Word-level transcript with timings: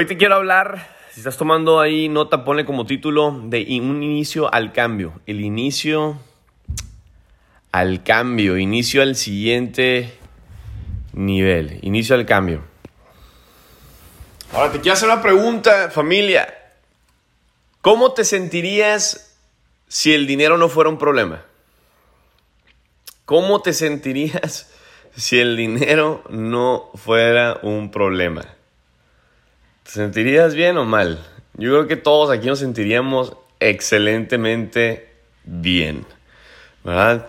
Hoy 0.00 0.06
te 0.06 0.16
quiero 0.16 0.36
hablar, 0.36 0.96
si 1.12 1.20
estás 1.20 1.36
tomando 1.36 1.78
ahí 1.78 2.08
nota, 2.08 2.42
ponle 2.42 2.64
como 2.64 2.86
título 2.86 3.38
de 3.44 3.66
un 3.82 4.02
inicio 4.02 4.50
al 4.50 4.72
cambio. 4.72 5.20
El 5.26 5.42
inicio 5.42 6.18
al 7.70 8.02
cambio, 8.02 8.56
inicio 8.56 9.02
al 9.02 9.14
siguiente 9.14 10.16
nivel, 11.12 11.80
inicio 11.82 12.14
al 12.14 12.24
cambio. 12.24 12.62
Ahora 14.54 14.72
te 14.72 14.80
quiero 14.80 14.94
hacer 14.94 15.10
una 15.10 15.20
pregunta, 15.20 15.90
familia. 15.90 16.48
¿Cómo 17.82 18.12
te 18.12 18.24
sentirías 18.24 19.36
si 19.86 20.14
el 20.14 20.26
dinero 20.26 20.56
no 20.56 20.70
fuera 20.70 20.88
un 20.88 20.96
problema? 20.96 21.44
¿Cómo 23.26 23.60
te 23.60 23.74
sentirías 23.74 24.72
si 25.14 25.40
el 25.40 25.58
dinero 25.58 26.24
no 26.30 26.90
fuera 26.94 27.60
un 27.62 27.90
problema? 27.90 28.59
¿Te 29.90 29.94
sentirías 29.94 30.54
bien 30.54 30.78
o 30.78 30.84
mal? 30.84 31.18
Yo 31.54 31.72
creo 31.72 31.88
que 31.88 31.96
todos 31.96 32.30
aquí 32.30 32.46
nos 32.46 32.60
sentiríamos 32.60 33.32
excelentemente 33.58 35.08
bien, 35.42 36.06
¿verdad? 36.84 37.26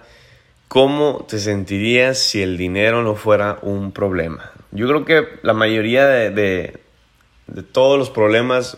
¿Cómo 0.68 1.26
te 1.28 1.40
sentirías 1.40 2.20
si 2.20 2.44
el 2.44 2.58
dinero 2.60 3.02
no 3.02 3.16
fuera 3.16 3.58
un 3.64 3.92
problema? 3.92 4.52
Yo 4.70 4.88
creo 4.88 5.06
que 5.06 5.40
la 5.42 5.56
mayoría 5.56 6.06
de, 6.06 6.30
de, 6.30 7.64
todos 7.64 7.98
los 7.98 8.12
problemas, 8.12 8.78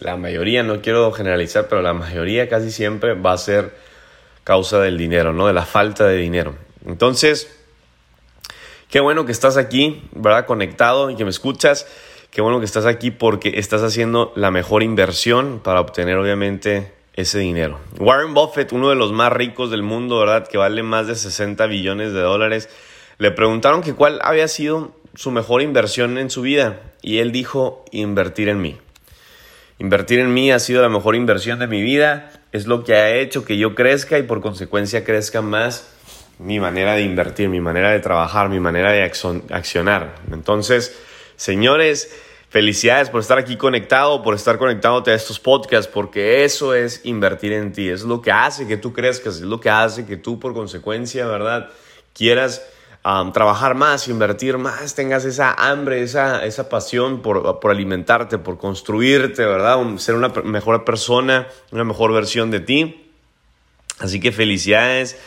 la 0.00 0.16
mayoría, 0.16 0.64
no 0.64 0.82
quiero 0.82 1.12
generalizar, 1.12 1.68
pero 1.68 1.82
la 1.82 1.94
mayoría 1.94 2.48
casi 2.48 2.72
siempre 2.72 3.14
va 3.14 3.34
a 3.34 3.38
ser 3.38 3.76
causa 4.42 4.80
del 4.80 4.98
dinero, 4.98 5.32
¿no? 5.32 5.46
De 5.46 5.52
la 5.52 5.64
falta 5.64 6.04
de 6.08 6.16
dinero. 6.16 6.56
Entonces, 6.84 7.56
qué 8.90 8.98
bueno 8.98 9.24
que 9.24 9.30
estás 9.30 9.56
aquí, 9.56 10.02
¿verdad? 10.10 10.46
Conectado 10.46 11.10
y 11.10 11.14
que 11.14 11.22
me 11.22 11.30
escuchas. 11.30 11.86
Qué 12.34 12.40
bueno 12.40 12.58
que 12.58 12.66
estás 12.66 12.84
aquí 12.84 13.12
porque 13.12 13.52
estás 13.60 13.82
haciendo 13.82 14.32
la 14.34 14.50
mejor 14.50 14.82
inversión 14.82 15.60
para 15.62 15.80
obtener, 15.80 16.16
obviamente, 16.16 16.90
ese 17.14 17.38
dinero. 17.38 17.78
Warren 18.00 18.34
Buffett, 18.34 18.72
uno 18.72 18.88
de 18.90 18.96
los 18.96 19.12
más 19.12 19.32
ricos 19.32 19.70
del 19.70 19.84
mundo, 19.84 20.18
¿verdad? 20.18 20.48
Que 20.48 20.58
vale 20.58 20.82
más 20.82 21.06
de 21.06 21.14
60 21.14 21.64
billones 21.66 22.12
de 22.12 22.18
dólares. 22.18 22.68
Le 23.18 23.30
preguntaron 23.30 23.82
que 23.82 23.94
cuál 23.94 24.18
había 24.20 24.48
sido 24.48 24.96
su 25.14 25.30
mejor 25.30 25.62
inversión 25.62 26.18
en 26.18 26.28
su 26.28 26.42
vida 26.42 26.80
y 27.02 27.18
él 27.18 27.30
dijo 27.30 27.84
invertir 27.92 28.48
en 28.48 28.60
mí. 28.60 28.78
Invertir 29.78 30.18
en 30.18 30.34
mí 30.34 30.50
ha 30.50 30.58
sido 30.58 30.82
la 30.82 30.88
mejor 30.88 31.14
inversión 31.14 31.60
de 31.60 31.68
mi 31.68 31.82
vida, 31.82 32.32
es 32.50 32.66
lo 32.66 32.82
que 32.82 32.96
ha 32.96 33.14
hecho 33.14 33.44
que 33.44 33.58
yo 33.58 33.76
crezca 33.76 34.18
y 34.18 34.24
por 34.24 34.40
consecuencia 34.40 35.04
crezca 35.04 35.40
más 35.40 35.88
mi 36.40 36.58
manera 36.58 36.94
de 36.94 37.02
invertir, 37.02 37.48
mi 37.48 37.60
manera 37.60 37.92
de 37.92 38.00
trabajar, 38.00 38.48
mi 38.48 38.58
manera 38.58 38.90
de 38.90 39.04
accionar. 39.04 40.16
Entonces, 40.32 40.98
señores, 41.36 42.10
Felicidades 42.54 43.10
por 43.10 43.20
estar 43.20 43.36
aquí 43.36 43.56
conectado, 43.56 44.22
por 44.22 44.32
estar 44.32 44.58
conectándote 44.58 45.10
a 45.10 45.14
estos 45.14 45.40
podcasts, 45.40 45.90
porque 45.92 46.44
eso 46.44 46.72
es 46.72 47.00
invertir 47.02 47.52
en 47.52 47.72
ti, 47.72 47.88
es 47.88 48.04
lo 48.04 48.22
que 48.22 48.30
hace 48.30 48.68
que 48.68 48.76
tú 48.76 48.92
crezcas, 48.92 49.38
es 49.38 49.40
lo 49.40 49.58
que 49.58 49.70
hace 49.70 50.06
que 50.06 50.16
tú 50.16 50.38
por 50.38 50.54
consecuencia, 50.54 51.26
¿verdad? 51.26 51.70
Quieras 52.12 52.64
trabajar 53.02 53.74
más, 53.74 54.06
invertir 54.06 54.56
más, 54.56 54.94
tengas 54.94 55.24
esa 55.24 55.52
hambre, 55.52 56.02
esa, 56.02 56.46
esa 56.46 56.68
pasión 56.68 57.22
por, 57.22 57.58
por 57.58 57.72
alimentarte, 57.72 58.38
por 58.38 58.56
construirte, 58.56 59.44
¿verdad? 59.44 59.76
Ser 59.96 60.14
una 60.14 60.28
mejor 60.28 60.84
persona, 60.84 61.48
una 61.72 61.82
mejor 61.82 62.12
versión 62.12 62.52
de 62.52 62.60
ti. 62.60 63.10
Así 63.98 64.20
que 64.20 64.30
felicidades 64.30 65.18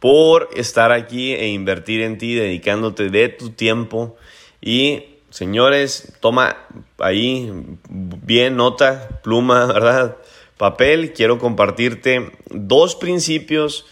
por 0.00 0.50
estar 0.54 0.92
aquí 0.92 1.32
e 1.32 1.48
invertir 1.48 2.02
en 2.02 2.18
ti, 2.18 2.34
dedicándote 2.34 3.08
de 3.08 3.30
tu 3.30 3.52
tiempo 3.52 4.16
y 4.60 5.13
Señores, 5.34 6.12
toma 6.20 6.58
ahí 6.98 7.50
bien 7.88 8.54
nota, 8.54 9.20
pluma, 9.24 9.66
¿verdad? 9.72 10.16
Papel. 10.58 11.12
Quiero 11.12 11.40
compartirte 11.40 12.30
dos 12.50 12.94
principios, 12.94 13.84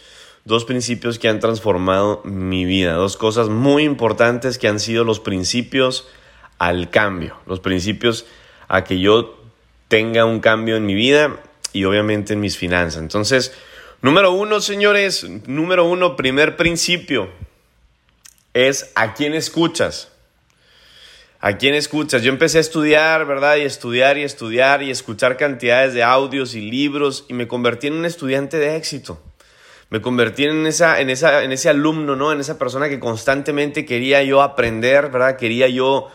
dos 0.45 0.63
principios 0.63 1.19
que 1.19 1.27
han 1.27 1.41
transformado 1.41 2.21
mi 2.23 2.63
vida, 2.63 2.93
dos 2.93 3.17
cosas 3.17 3.49
muy 3.49 3.83
importantes 3.83 4.57
que 4.57 4.69
han 4.69 4.79
sido 4.79 5.03
los 5.03 5.19
principios 5.19 6.07
al 6.59 6.89
cambio, 6.89 7.35
los 7.45 7.59
principios 7.59 8.25
a 8.69 8.85
que 8.85 9.01
yo 9.01 9.37
tenga 9.89 10.23
un 10.23 10.39
cambio 10.39 10.77
en 10.77 10.85
mi 10.85 10.95
vida 10.95 11.41
y 11.73 11.83
obviamente 11.83 12.31
en 12.31 12.39
mis 12.39 12.57
finanzas. 12.57 13.01
Entonces, 13.01 13.53
número 14.01 14.31
uno, 14.31 14.61
señores, 14.61 15.27
número 15.45 15.83
uno, 15.83 16.15
primer 16.15 16.55
principio 16.55 17.27
es 18.53 18.93
a 18.95 19.13
quién 19.13 19.33
escuchas. 19.33 20.12
¿A 21.45 21.57
quién 21.57 21.75
escuchas? 21.75 22.21
Yo 22.21 22.31
empecé 22.31 22.59
a 22.59 22.61
estudiar, 22.61 23.25
¿verdad? 23.25 23.57
Y 23.57 23.63
estudiar 23.63 24.17
y 24.17 24.23
estudiar 24.23 24.81
y 24.81 24.89
escuchar 24.89 25.35
cantidades 25.35 25.93
de 25.93 26.01
audios 26.01 26.55
y 26.55 26.61
libros 26.61 27.25
y 27.27 27.33
me 27.33 27.49
convertí 27.49 27.87
en 27.87 27.95
un 27.95 28.05
estudiante 28.05 28.59
de 28.59 28.77
éxito. 28.77 29.21
Me 29.89 30.01
convertí 30.01 30.45
en, 30.45 30.65
esa, 30.65 31.01
en, 31.01 31.09
esa, 31.09 31.43
en 31.43 31.51
ese 31.51 31.67
alumno, 31.67 32.15
¿no? 32.15 32.31
En 32.31 32.39
esa 32.39 32.57
persona 32.57 32.87
que 32.87 32.97
constantemente 32.97 33.83
quería 33.83 34.23
yo 34.23 34.41
aprender, 34.41 35.09
¿verdad? 35.09 35.35
Quería 35.35 35.67
yo 35.67 36.07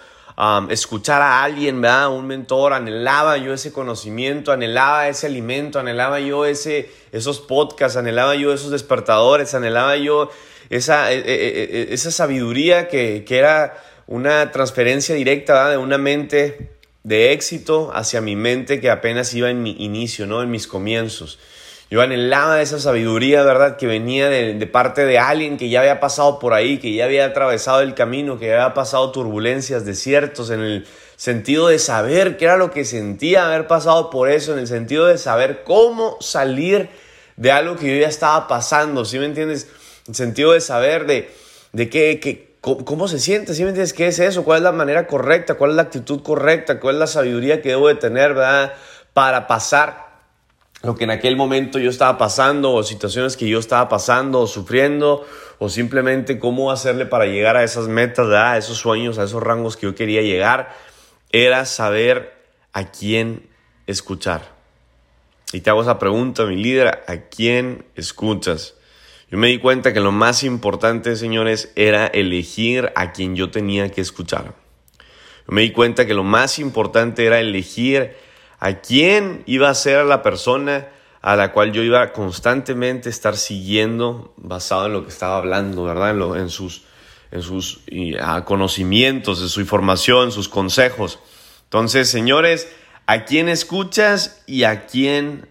escuchar 0.70 1.20
a 1.20 1.44
alguien, 1.44 1.82
¿verdad? 1.82 2.08
Un 2.08 2.26
mentor, 2.26 2.72
anhelaba 2.72 3.36
yo 3.36 3.52
ese 3.52 3.70
conocimiento, 3.70 4.50
anhelaba 4.50 5.08
ese 5.08 5.26
alimento, 5.26 5.78
anhelaba 5.78 6.20
yo 6.20 6.46
ese, 6.46 6.90
esos 7.12 7.38
podcasts, 7.38 7.98
anhelaba 7.98 8.34
yo 8.34 8.54
esos 8.54 8.70
despertadores, 8.70 9.52
anhelaba 9.52 9.94
yo 9.98 10.30
esa, 10.70 11.12
e, 11.12 11.18
e, 11.18 11.24
e, 11.90 11.92
esa 11.92 12.10
sabiduría 12.10 12.88
que, 12.88 13.26
que 13.26 13.36
era 13.36 13.74
una 14.08 14.50
transferencia 14.50 15.14
directa 15.14 15.68
de 15.68 15.76
una 15.76 15.98
mente 15.98 16.72
de 17.04 17.32
éxito 17.32 17.90
hacia 17.94 18.22
mi 18.22 18.36
mente 18.36 18.80
que 18.80 18.90
apenas 18.90 19.32
iba 19.34 19.50
en 19.50 19.62
mi 19.62 19.76
inicio, 19.78 20.26
¿no? 20.26 20.42
En 20.42 20.50
mis 20.50 20.66
comienzos. 20.66 21.38
Yo 21.90 22.00
anhelaba 22.00 22.60
esa 22.60 22.80
sabiduría, 22.80 23.42
¿verdad? 23.42 23.76
Que 23.76 23.86
venía 23.86 24.28
de, 24.30 24.66
parte 24.66 25.04
de 25.04 25.18
alguien 25.18 25.58
que 25.58 25.68
ya 25.68 25.80
había 25.80 26.00
pasado 26.00 26.38
por 26.38 26.54
ahí, 26.54 26.78
que 26.78 26.92
ya 26.92 27.04
había 27.04 27.26
atravesado 27.26 27.80
el 27.82 27.94
camino, 27.94 28.38
que 28.38 28.46
ya 28.46 28.62
había 28.62 28.74
pasado 28.74 29.12
turbulencias, 29.12 29.84
desiertos, 29.84 30.50
en 30.50 30.60
el 30.60 30.86
sentido 31.16 31.68
de 31.68 31.78
saber 31.78 32.36
qué 32.38 32.46
era 32.46 32.56
lo 32.56 32.70
que 32.70 32.84
sentía 32.84 33.46
haber 33.46 33.66
pasado 33.66 34.08
por 34.10 34.30
eso, 34.30 34.54
en 34.54 34.58
el 34.58 34.66
sentido 34.66 35.06
de 35.06 35.18
saber 35.18 35.64
cómo 35.64 36.16
salir 36.20 36.88
de 37.36 37.52
algo 37.52 37.76
que 37.76 37.94
yo 37.94 38.00
ya 38.00 38.08
estaba 38.08 38.48
pasando, 38.48 39.04
¿sí 39.04 39.18
me 39.18 39.26
entiendes? 39.26 39.64
En 40.06 40.12
el 40.12 40.14
sentido 40.14 40.52
de 40.52 40.60
saber 40.60 41.06
de, 41.06 41.30
de 41.72 41.88
qué, 41.88 42.20
qué, 42.20 42.47
¿Cómo, 42.84 43.08
se 43.08 43.18
siente? 43.18 43.54
¿Sí 43.54 43.62
me 43.62 43.70
entiendes? 43.70 43.92
¿Qué 43.92 44.08
es 44.08 44.18
eso? 44.18 44.44
¿Cuál 44.44 44.58
es 44.58 44.62
la 44.64 44.72
manera 44.72 45.06
correcta? 45.06 45.54
¿Cuál 45.54 45.70
es 45.70 45.76
la 45.76 45.82
actitud 45.82 46.22
correcta? 46.22 46.80
¿Cuál 46.80 46.96
es 46.96 47.00
la 47.00 47.06
sabiduría 47.06 47.62
que 47.62 47.70
debo 47.70 47.88
de 47.88 47.94
tener, 47.94 48.34
verdad? 48.34 48.74
Para 49.12 49.46
pasar 49.46 50.08
lo 50.82 50.94
que 50.94 51.04
en 51.04 51.10
aquel 51.10 51.36
momento 51.36 51.78
yo 51.78 51.90
estaba 51.90 52.18
pasando 52.18 52.72
o 52.72 52.82
situaciones 52.82 53.36
que 53.36 53.48
yo 53.48 53.58
estaba 53.58 53.88
pasando 53.88 54.40
o 54.40 54.46
sufriendo 54.46 55.26
o 55.58 55.68
simplemente 55.68 56.38
cómo 56.38 56.70
hacerle 56.70 57.06
para 57.06 57.26
llegar 57.26 57.56
a 57.56 57.64
esas 57.64 57.88
metas, 57.88 58.28
a 58.28 58.56
esos 58.56 58.78
sueños, 58.78 59.18
a 59.18 59.24
esos 59.24 59.42
rangos 59.42 59.76
que 59.76 59.86
yo 59.86 59.94
quería 59.94 60.22
llegar, 60.22 60.74
era 61.32 61.64
saber 61.64 62.32
a 62.72 62.90
quién 62.90 63.48
escuchar. 63.86 64.42
Y 65.52 65.60
te 65.60 65.70
hago 65.70 65.82
esa 65.82 65.98
pregunta, 65.98 66.44
mi 66.44 66.56
líder, 66.56 67.02
¿a 67.06 67.28
quién 67.28 67.86
escuchas? 67.96 68.74
Yo 69.30 69.36
me 69.36 69.48
di 69.48 69.58
cuenta 69.58 69.92
que 69.92 70.00
lo 70.00 70.10
más 70.10 70.42
importante, 70.42 71.14
señores, 71.14 71.70
era 71.76 72.06
elegir 72.06 72.92
a 72.96 73.12
quien 73.12 73.36
yo 73.36 73.50
tenía 73.50 73.90
que 73.90 74.00
escuchar. 74.00 74.54
Yo 75.46 75.54
me 75.54 75.62
di 75.62 75.72
cuenta 75.72 76.06
que 76.06 76.14
lo 76.14 76.24
más 76.24 76.58
importante 76.58 77.26
era 77.26 77.38
elegir 77.38 78.16
a 78.58 78.80
quién 78.80 79.42
iba 79.46 79.68
a 79.68 79.74
ser 79.74 80.06
la 80.06 80.22
persona 80.22 80.88
a 81.20 81.36
la 81.36 81.52
cual 81.52 81.72
yo 81.72 81.82
iba 81.82 82.12
constantemente 82.12 83.10
estar 83.10 83.36
siguiendo 83.36 84.32
basado 84.36 84.86
en 84.86 84.92
lo 84.94 85.02
que 85.02 85.10
estaba 85.10 85.36
hablando, 85.36 85.84
¿verdad? 85.84 86.10
En, 86.38 86.48
sus, 86.48 86.84
en 87.30 87.42
sus 87.42 87.80
conocimientos, 88.46 89.42
en 89.42 89.48
su 89.48 89.60
información, 89.60 90.32
sus 90.32 90.48
consejos. 90.48 91.18
Entonces, 91.64 92.08
señores, 92.08 92.68
¿a 93.06 93.24
quién 93.26 93.50
escuchas 93.50 94.42
y 94.46 94.64
a 94.64 94.86
quién 94.86 95.48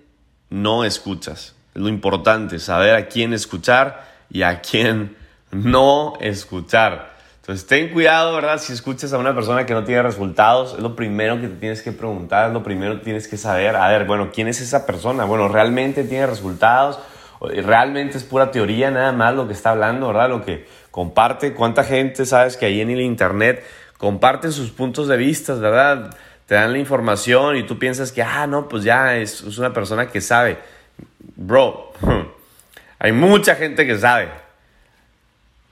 no 0.49 0.83
escuchas? 0.83 1.56
Lo 1.77 1.89
importante, 1.89 2.57
saber 2.59 2.95
a 2.95 3.07
quién 3.07 3.33
escuchar 3.33 4.03
y 4.29 4.41
a 4.41 4.61
quién 4.61 5.15
no 5.51 6.13
escuchar. 6.19 7.15
Entonces, 7.41 7.67
ten 7.67 7.89
cuidado, 7.93 8.35
¿verdad? 8.35 8.57
Si 8.59 8.73
escuchas 8.73 9.13
a 9.13 9.17
una 9.19 9.33
persona 9.35 9.65
que 9.65 9.73
no 9.73 9.83
tiene 9.83 10.01
resultados, 10.01 10.73
es 10.73 10.79
lo 10.79 10.95
primero 10.95 11.39
que 11.39 11.47
te 11.47 11.55
tienes 11.55 11.81
que 11.81 11.91
preguntar, 11.91 12.47
es 12.47 12.53
lo 12.53 12.63
primero 12.63 12.97
que 12.97 13.05
tienes 13.05 13.27
que 13.27 13.37
saber. 13.37 13.75
A 13.75 13.87
ver, 13.89 14.05
bueno, 14.05 14.31
¿quién 14.33 14.47
es 14.47 14.59
esa 14.59 14.85
persona? 14.85 15.23
Bueno, 15.23 15.47
¿realmente 15.47 16.03
tiene 16.03 16.25
resultados? 16.25 16.99
¿Realmente 17.39 18.17
es 18.17 18.23
pura 18.23 18.49
teoría 18.49 18.89
nada 18.89 19.11
más 19.11 19.35
lo 19.35 19.47
que 19.47 19.53
está 19.53 19.69
hablando, 19.71 20.07
¿verdad? 20.07 20.29
Lo 20.29 20.43
que 20.43 20.67
comparte. 20.89 21.53
¿Cuánta 21.53 21.83
gente 21.83 22.25
sabes 22.25 22.57
que 22.57 22.65
ahí 22.65 22.81
en 22.81 22.89
el 22.89 23.01
internet 23.01 23.63
comparten 23.97 24.51
sus 24.51 24.71
puntos 24.71 25.07
de 25.07 25.15
vista, 25.15 25.53
¿verdad? 25.53 26.09
Te 26.47 26.55
dan 26.55 26.71
la 26.71 26.79
información 26.79 27.55
y 27.55 27.63
tú 27.63 27.77
piensas 27.77 28.11
que, 28.11 28.23
ah, 28.23 28.47
no, 28.47 28.67
pues 28.67 28.83
ya 28.83 29.15
es, 29.15 29.41
es 29.41 29.57
una 29.57 29.71
persona 29.71 30.07
que 30.07 30.21
sabe. 30.21 30.57
Bro, 31.39 31.93
hay 32.99 33.11
mucha 33.11 33.55
gente 33.55 33.85
que 33.85 33.99
sabe. 33.99 34.29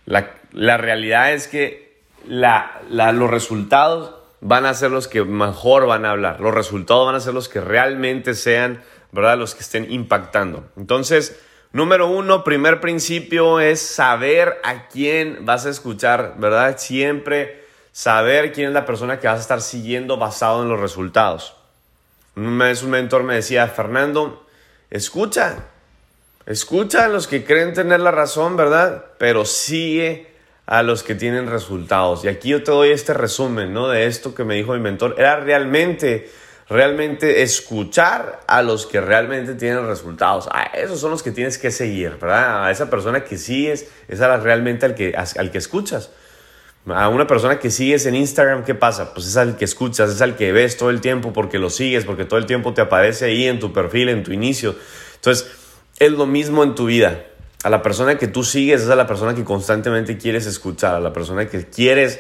La, 0.06 0.78
realidad 0.78 1.34
es 1.34 1.48
que 1.48 2.04
la, 2.28 2.82
los 2.88 3.32
resultados 3.32 4.14
van 4.42 4.68
a 4.68 4.76
ser 4.76 4.92
los 4.92 5.08
que 5.08 5.24
mejor 5.24 5.88
van 5.88 6.06
a 6.06 6.12
hablar. 6.12 6.40
Los 6.40 6.54
resultados 6.54 7.08
van 7.08 7.16
a 7.16 7.20
ser 7.20 7.34
los 7.34 7.50
que 7.50 7.62
realmente 7.62 8.36
sean, 8.36 8.84
¿verdad? 9.12 9.40
Los 9.40 9.56
que 9.56 9.62
estén 9.62 9.92
impactando. 9.92 10.70
Entonces, 10.78 11.42
número 11.74 12.08
uno, 12.10 12.44
primer 12.44 12.80
principio 12.80 13.60
es 13.60 13.82
saber 13.82 14.60
a 14.64 14.88
quién 14.88 15.46
vas 15.46 15.66
a 15.66 15.72
escuchar, 15.72 16.36
¿verdad? 16.38 16.78
Siempre 16.78 17.66
saber 17.92 18.54
quién 18.54 18.68
es 18.68 18.74
la 18.74 18.86
persona 18.86 19.20
que 19.20 19.26
vas 19.26 19.40
a 19.40 19.42
estar 19.42 19.62
siguiendo 19.62 20.18
basado 20.18 20.62
en 20.62 20.70
los 20.70 20.80
resultados. 20.80 21.56
Una 22.36 22.66
vez 22.66 22.84
un 22.84 22.92
mentor 22.92 23.24
me 23.24 23.34
decía, 23.34 23.66
Fernando, 23.68 24.45
escucha, 24.96 25.58
escucha 26.46 27.06
a 27.06 27.08
los 27.10 27.28
que 27.28 27.44
creen 27.44 27.74
tener 27.74 28.00
la 28.00 28.12
razón, 28.12 28.56
¿verdad? 28.56 29.06
Pero 29.18 29.46
sigue 29.46 30.28
a 30.66 30.84
los 30.84 31.04
que 31.04 31.16
tienen 31.16 31.48
resultados. 31.50 32.26
Y 32.26 32.28
aquí 32.28 32.50
yo 32.50 32.64
te 32.64 32.72
doy 32.72 32.90
este 32.90 33.14
resumen, 33.14 33.74
¿no? 33.74 33.90
De 33.90 34.08
esto 34.08 34.34
que 34.34 34.44
me 34.44 34.56
dijo 34.56 34.74
mi 34.74 34.80
mentor. 34.80 35.16
Era 35.18 35.40
realmente, 35.40 36.32
realmente 36.70 37.44
escuchar 37.44 38.40
a 38.48 38.62
los 38.62 38.86
que 38.86 39.02
realmente 39.02 39.54
tienen 39.56 39.86
resultados. 39.86 40.48
A 40.52 40.64
esos 40.74 41.00
son 41.00 41.12
los 41.12 41.22
que 41.22 41.32
tienes 41.32 41.58
que 41.58 41.72
seguir, 41.72 42.18
¿verdad? 42.20 42.66
A 42.66 42.72
esa 42.72 42.90
persona 42.90 43.24
que 43.24 43.38
sigues, 43.38 43.88
es 44.08 44.22
a 44.22 44.38
realmente 44.38 44.86
al 44.86 44.96
que, 44.96 45.14
al 45.16 45.52
que 45.52 45.58
escuchas. 45.58 46.10
A 46.88 47.10
una 47.10 47.26
persona 47.26 47.58
que 47.58 47.72
sigues 47.72 48.06
en 48.06 48.16
Instagram, 48.16 48.64
¿qué 48.64 48.76
pasa? 48.76 49.14
Pues 49.14 49.26
es 49.26 49.38
al 49.38 49.58
que 49.58 49.66
escuchas, 49.66 50.12
es 50.12 50.22
al 50.22 50.36
que 50.36 50.52
ves 50.52 50.78
todo 50.78 50.92
el 50.92 51.02
tiempo 51.02 51.34
porque 51.34 51.58
lo 51.58 51.72
sigues, 51.72 52.06
porque 52.06 52.26
todo 52.26 52.38
el 52.38 52.46
tiempo 52.46 52.76
te 52.76 52.82
aparece 52.82 53.26
ahí 53.26 53.48
en 53.48 53.60
tu 53.60 53.74
perfil, 53.74 54.10
en 54.10 54.22
tu 54.22 54.32
inicio. 54.32 54.76
Entonces, 55.16 55.50
es 55.98 56.12
lo 56.12 56.28
mismo 56.28 56.64
en 56.64 56.76
tu 56.76 56.86
vida. 56.86 57.26
A 57.64 57.72
la 57.72 57.82
persona 57.82 58.20
que 58.20 58.28
tú 58.28 58.44
sigues 58.44 58.82
es 58.82 58.90
a 58.90 58.96
la 58.96 59.08
persona 59.08 59.34
que 59.34 59.44
constantemente 59.44 60.20
quieres 60.20 60.46
escuchar, 60.46 60.94
a 60.94 61.00
la 61.00 61.12
persona 61.12 61.48
que 61.48 61.66
quieres, 61.66 62.20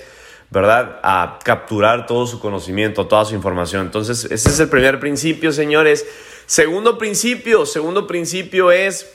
¿verdad? 0.49 0.99
A 1.03 1.37
capturar 1.43 2.07
todo 2.07 2.25
su 2.25 2.39
conocimiento, 2.39 3.05
toda 3.05 3.23
su 3.25 3.35
información. 3.35 3.85
Entonces, 3.85 4.25
ese 4.25 4.49
es 4.49 4.59
el 4.59 4.69
primer 4.69 4.99
principio, 4.99 5.51
señores. 5.51 6.07
Segundo 6.47 6.97
principio, 6.97 7.67
segundo 7.67 8.07
principio 8.07 8.71
es 8.71 9.11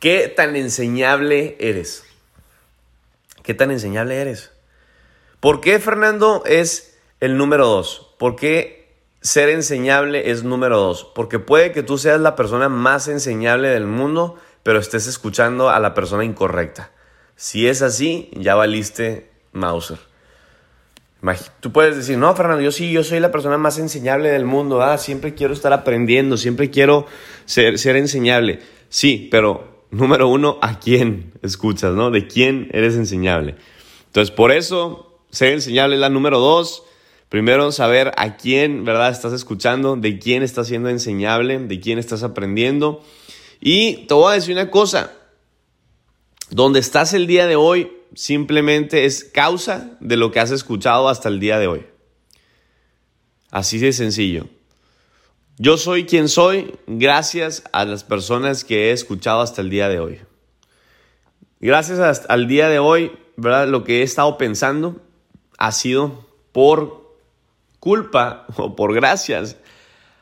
qué 0.00 0.26
tan 0.26 0.56
enseñable 0.56 1.56
eres. 1.60 2.04
¿Qué 3.44 3.54
tan 3.54 3.70
enseñable 3.70 4.20
eres? 4.20 4.50
¿Por 5.40 5.60
qué 5.60 5.78
Fernando 5.78 6.42
es 6.46 6.98
el 7.20 7.36
número 7.36 7.66
dos? 7.66 8.14
¿Por 8.18 8.34
qué 8.34 8.88
ser 9.20 9.48
enseñable 9.50 10.32
es 10.32 10.42
número 10.42 10.78
dos? 10.78 11.04
Porque 11.14 11.38
puede 11.38 11.70
que 11.70 11.84
tú 11.84 11.96
seas 11.96 12.20
la 12.20 12.34
persona 12.34 12.68
más 12.68 13.06
enseñable 13.06 13.68
del 13.68 13.86
mundo, 13.86 14.36
pero 14.64 14.80
estés 14.80 15.06
escuchando 15.06 15.70
a 15.70 15.78
la 15.78 15.94
persona 15.94 16.24
incorrecta. 16.24 16.90
Si 17.36 17.68
es 17.68 17.82
así, 17.82 18.30
ya 18.32 18.56
valiste 18.56 19.30
Mauser. 19.52 19.98
Tú 21.60 21.70
puedes 21.70 21.96
decir, 21.96 22.18
no, 22.18 22.34
Fernando, 22.34 22.62
yo 22.62 22.72
sí, 22.72 22.90
yo 22.90 23.04
soy 23.04 23.20
la 23.20 23.30
persona 23.30 23.58
más 23.58 23.78
enseñable 23.78 24.30
del 24.30 24.44
mundo. 24.44 24.82
Ah, 24.82 24.98
siempre 24.98 25.34
quiero 25.34 25.52
estar 25.52 25.72
aprendiendo, 25.72 26.36
siempre 26.36 26.70
quiero 26.70 27.06
ser, 27.44 27.78
ser 27.78 27.94
enseñable. 27.94 28.58
Sí, 28.88 29.28
pero 29.30 29.84
número 29.92 30.26
uno, 30.26 30.58
¿a 30.62 30.80
quién 30.80 31.32
escuchas, 31.42 31.94
no? 31.94 32.10
¿De 32.10 32.26
quién 32.26 32.70
eres 32.72 32.96
enseñable? 32.96 33.54
Entonces, 34.06 34.34
por 34.34 34.50
eso 34.50 35.07
ser 35.30 35.52
enseñable 35.52 35.96
es 35.96 36.00
la 36.00 36.08
número 36.08 36.38
dos. 36.38 36.84
Primero, 37.28 37.70
saber 37.72 38.12
a 38.16 38.36
quién, 38.36 38.84
¿verdad? 38.84 39.10
Estás 39.10 39.32
escuchando, 39.32 39.96
de 39.96 40.18
quién 40.18 40.42
estás 40.42 40.68
siendo 40.68 40.88
enseñable, 40.88 41.58
de 41.58 41.80
quién 41.80 41.98
estás 41.98 42.22
aprendiendo. 42.22 43.04
Y 43.60 44.06
te 44.06 44.14
voy 44.14 44.32
a 44.32 44.34
decir 44.34 44.54
una 44.54 44.70
cosa. 44.70 45.12
Donde 46.50 46.80
estás 46.80 47.12
el 47.12 47.26
día 47.26 47.46
de 47.46 47.56
hoy 47.56 47.92
simplemente 48.14 49.04
es 49.04 49.24
causa 49.24 49.96
de 50.00 50.16
lo 50.16 50.30
que 50.30 50.40
has 50.40 50.50
escuchado 50.50 51.08
hasta 51.08 51.28
el 51.28 51.40
día 51.40 51.58
de 51.58 51.66
hoy. 51.66 51.86
Así 53.50 53.78
de 53.78 53.92
sencillo. 53.92 54.46
Yo 55.58 55.76
soy 55.76 56.04
quien 56.06 56.28
soy 56.28 56.74
gracias 56.86 57.64
a 57.72 57.84
las 57.84 58.04
personas 58.04 58.64
que 58.64 58.88
he 58.88 58.92
escuchado 58.92 59.40
hasta 59.40 59.60
el 59.60 59.70
día 59.70 59.88
de 59.88 59.98
hoy. 59.98 60.20
Gracias 61.60 62.24
al 62.28 62.46
día 62.46 62.68
de 62.68 62.78
hoy, 62.78 63.12
¿verdad? 63.36 63.66
Lo 63.66 63.82
que 63.82 64.00
he 64.00 64.02
estado 64.02 64.38
pensando, 64.38 65.02
ha 65.58 65.72
sido 65.72 66.24
por 66.52 67.08
culpa 67.80 68.46
o 68.56 68.74
por 68.74 68.94
gracias 68.94 69.56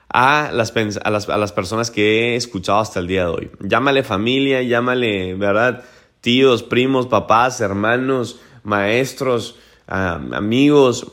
a 0.08 0.50
las, 0.52 0.72
a 1.04 1.10
las, 1.10 1.52
personas 1.52 1.90
que 1.90 2.32
he 2.32 2.36
escuchado 2.36 2.78
hasta 2.78 3.00
el 3.00 3.06
día 3.06 3.24
de 3.24 3.28
hoy. 3.28 3.50
Llámale 3.60 4.02
familia, 4.02 4.62
llámale, 4.62 5.34
¿verdad? 5.34 5.84
Tíos, 6.20 6.62
primos, 6.62 7.06
papás, 7.06 7.60
hermanos, 7.60 8.40
maestros, 8.62 9.56
amigos. 9.86 11.12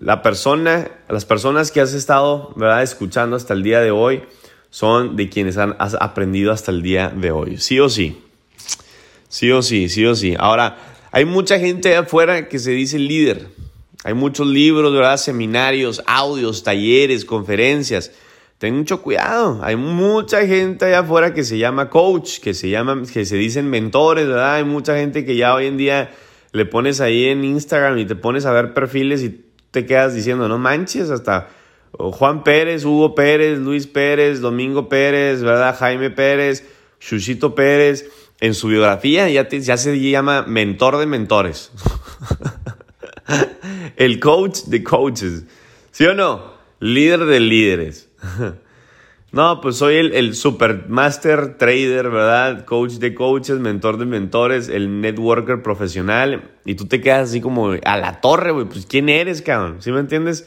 La 0.00 0.22
persona, 0.22 0.88
las 1.08 1.26
personas 1.26 1.70
que 1.70 1.80
has 1.80 1.92
estado, 1.92 2.52
¿verdad? 2.56 2.82
Escuchando 2.82 3.36
hasta 3.36 3.52
el 3.52 3.62
día 3.62 3.80
de 3.80 3.90
hoy 3.90 4.22
son 4.70 5.16
de 5.16 5.28
quienes 5.28 5.58
han, 5.58 5.76
has 5.78 5.94
aprendido 5.94 6.52
hasta 6.52 6.70
el 6.70 6.82
día 6.82 7.10
de 7.10 7.30
hoy. 7.30 7.58
Sí 7.58 7.80
o 7.80 7.88
sí. 7.88 8.22
Sí 9.28 9.50
o 9.50 9.62
sí, 9.62 9.88
sí 9.88 10.06
o 10.06 10.14
sí. 10.14 10.34
Ahora, 10.38 10.78
hay 11.10 11.24
mucha 11.24 11.58
gente 11.58 11.96
afuera 11.96 12.48
que 12.48 12.58
se 12.58 12.72
dice 12.72 12.98
líder. 12.98 13.46
Hay 14.04 14.14
muchos 14.14 14.46
libros, 14.46 14.92
¿verdad? 14.92 15.16
Seminarios, 15.16 16.02
audios, 16.06 16.62
talleres, 16.62 17.24
conferencias. 17.24 18.12
Ten 18.58 18.76
mucho 18.76 19.02
cuidado. 19.02 19.60
Hay 19.62 19.76
mucha 19.76 20.46
gente 20.46 20.84
allá 20.84 21.00
afuera 21.00 21.32
que 21.32 21.44
se 21.44 21.58
llama 21.58 21.90
coach, 21.90 22.40
que 22.40 22.54
se 22.54 22.68
llaman, 22.68 23.06
que 23.06 23.24
se 23.24 23.36
dicen 23.36 23.70
mentores, 23.70 24.26
¿verdad? 24.26 24.56
Hay 24.56 24.64
mucha 24.64 24.96
gente 24.96 25.24
que 25.24 25.36
ya 25.36 25.54
hoy 25.54 25.66
en 25.66 25.76
día 25.76 26.10
le 26.52 26.64
pones 26.64 27.00
ahí 27.00 27.26
en 27.26 27.44
Instagram 27.44 27.98
y 27.98 28.04
te 28.04 28.16
pones 28.16 28.46
a 28.46 28.52
ver 28.52 28.74
perfiles 28.74 29.22
y 29.22 29.44
te 29.70 29.86
quedas 29.86 30.14
diciendo, 30.14 30.48
no 30.48 30.58
manches, 30.58 31.10
hasta 31.10 31.48
Juan 31.92 32.42
Pérez, 32.42 32.84
Hugo 32.84 33.14
Pérez, 33.14 33.58
Luis 33.58 33.86
Pérez, 33.86 34.40
Domingo 34.40 34.88
Pérez, 34.88 35.42
¿verdad? 35.42 35.76
Jaime 35.78 36.10
Pérez, 36.10 36.64
Chuchito 37.00 37.54
Pérez 37.54 38.06
en 38.40 38.54
su 38.54 38.68
biografía 38.68 39.28
ya, 39.28 39.76
se 39.76 39.98
llama 39.98 40.42
mentor 40.46 40.98
de 40.98 41.06
mentores. 41.06 41.72
el 43.96 44.20
coach 44.20 44.60
de 44.66 44.84
coaches. 44.84 45.44
¿Sí 45.90 46.06
o 46.06 46.14
no? 46.14 46.52
Líder 46.80 47.24
de 47.24 47.40
líderes. 47.40 48.08
no, 49.32 49.60
pues 49.60 49.76
soy 49.76 49.96
el, 49.96 50.14
el 50.14 50.36
supermaster 50.36 51.58
trader, 51.58 52.10
¿verdad? 52.10 52.64
Coach 52.64 52.92
de 52.94 53.14
coaches, 53.14 53.58
mentor 53.58 53.98
de 53.98 54.06
mentores, 54.06 54.68
el 54.68 55.00
networker 55.00 55.62
profesional. 55.62 56.52
Y 56.64 56.76
tú 56.76 56.86
te 56.86 57.00
quedas 57.00 57.30
así 57.30 57.40
como 57.40 57.72
a 57.84 57.96
la 57.96 58.20
torre, 58.20 58.52
güey. 58.52 58.66
Pues 58.66 58.86
¿quién 58.86 59.08
eres, 59.08 59.42
cabrón? 59.42 59.78
¿Sí 59.80 59.90
me 59.90 60.00
entiendes? 60.00 60.46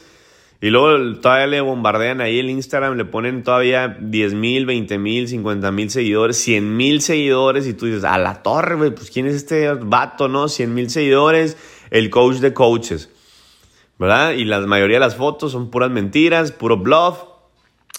Y 0.62 0.70
luego 0.70 1.18
todavía 1.18 1.48
le 1.48 1.60
bombardean 1.60 2.20
ahí 2.20 2.38
el 2.38 2.48
Instagram, 2.48 2.96
le 2.96 3.04
ponen 3.04 3.42
todavía 3.42 3.96
10 3.98 4.34
mil, 4.34 4.64
20 4.64 4.96
mil, 4.96 5.26
50 5.26 5.72
mil 5.72 5.90
seguidores, 5.90 6.36
100 6.36 6.76
mil 6.76 7.02
seguidores 7.02 7.66
y 7.66 7.74
tú 7.74 7.86
dices, 7.86 8.04
a 8.04 8.16
la 8.16 8.44
torre, 8.44 8.92
pues 8.92 9.10
¿quién 9.10 9.26
es 9.26 9.34
este 9.34 9.74
vato, 9.74 10.28
no? 10.28 10.46
100 10.46 10.72
mil 10.72 10.88
seguidores, 10.88 11.56
el 11.90 12.10
coach 12.10 12.36
de 12.36 12.54
coaches, 12.54 13.10
¿verdad? 13.98 14.34
Y 14.34 14.44
la 14.44 14.60
mayoría 14.60 14.98
de 14.98 15.00
las 15.00 15.16
fotos 15.16 15.50
son 15.50 15.68
puras 15.68 15.90
mentiras, 15.90 16.52
puro 16.52 16.76
bluff. 16.76 17.18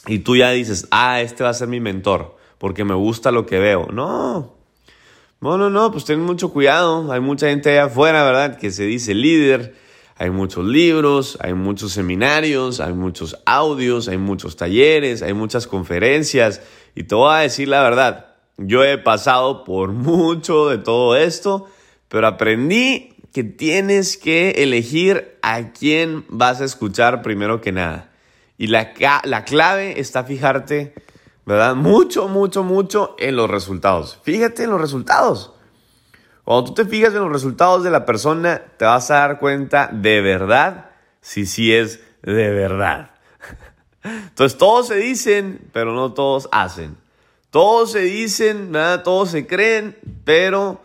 Y 0.08 0.20
tú 0.20 0.38
ya 0.38 0.52
dices, 0.52 0.88
ah, 0.90 1.20
este 1.20 1.44
va 1.44 1.50
a 1.50 1.54
ser 1.54 1.68
mi 1.68 1.82
mentor, 1.82 2.38
porque 2.60 2.86
me 2.86 2.94
gusta 2.94 3.34
lo 3.34 3.46
que 3.46 3.60
veo. 3.60 3.90
No, 3.92 4.56
no, 5.42 5.58
no, 5.58 5.70
no, 5.70 5.92
pues 5.92 6.06
ten 6.06 6.22
mucho 6.22 6.54
cuidado. 6.54 7.12
Hay 7.12 7.20
mucha 7.20 7.50
gente 7.50 7.72
allá 7.72 7.86
afuera, 7.88 8.24
¿verdad? 8.24 8.58
Que 8.58 8.72
se 8.72 8.86
dice 8.86 9.14
líder 9.14 9.83
hay 10.18 10.30
muchos 10.30 10.66
libros, 10.66 11.38
hay 11.42 11.54
muchos 11.54 11.92
seminarios, 11.92 12.80
hay 12.80 12.94
muchos 12.94 13.38
audios, 13.46 14.08
hay 14.08 14.18
muchos 14.18 14.56
talleres, 14.56 15.22
hay 15.22 15.34
muchas 15.34 15.68
conferencias. 15.68 16.62
Y 16.96 17.04
te 17.04 17.16
voy 17.16 17.34
a 17.34 17.40
decir 17.40 17.68
la 17.68 17.82
verdad, 17.82 18.28
yo 18.58 18.84
he 18.84 18.98
pasado 18.98 19.64
por 19.64 19.92
mucho 19.92 20.70
de 20.70 20.78
todo 20.78 21.16
esto, 21.16 21.68
pero 22.08 22.28
aprendí 22.28 23.16
que 23.34 23.44
tienes 23.44 24.18
que 24.18 24.52
elegir 24.64 25.38
a 25.42 25.72
quién 25.72 26.24
vas 26.30 26.62
a 26.62 26.66
escuchar 26.66 27.24
primero 27.24 27.62
que 27.62 27.72
nada. 27.72 28.12
Y 28.60 28.68
la, 28.68 28.94
la 29.24 29.44
clave 29.44 30.00
está 30.00 30.24
fijarte, 30.24 30.94
¿verdad? 31.44 31.74
Mucho, 31.74 32.28
mucho, 32.28 32.64
mucho 32.64 33.16
en 33.18 33.36
los 33.36 33.50
resultados. 33.50 34.20
Fíjate 34.22 34.64
en 34.64 34.70
los 34.70 34.80
resultados. 34.80 35.52
Cuando 36.44 36.66
tú 36.66 36.74
te 36.74 36.86
fijas 36.86 37.14
en 37.14 37.22
los 37.22 37.32
resultados 37.32 37.84
de 37.84 37.92
la 37.92 38.06
persona, 38.06 38.62
te 38.78 38.86
vas 38.86 39.10
a 39.12 39.16
dar 39.16 39.40
cuenta 39.40 39.90
de 39.92 40.22
verdad 40.22 40.90
si 41.22 41.46
sí 41.46 41.74
es 41.74 42.02
de 42.22 42.50
verdad. 42.52 43.12
Entonces 44.04 44.58
todos 44.58 44.88
se 44.88 44.96
dicen, 44.96 45.62
pero 45.72 45.94
no 45.94 46.14
todos 46.14 46.50
hacen. 46.52 46.98
Todos 47.50 47.92
se 47.92 48.02
dicen, 48.02 48.72
nada, 48.72 49.04
todos 49.04 49.30
se 49.30 49.48
creen, 49.48 49.98
pero 50.26 50.82